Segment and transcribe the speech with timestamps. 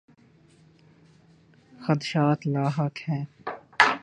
[1.85, 3.25] خدشات لاحق ہیں۔